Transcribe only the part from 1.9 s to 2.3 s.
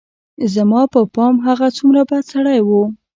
بد